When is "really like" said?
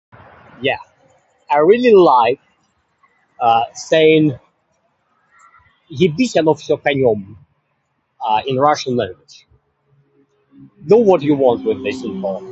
1.59-2.39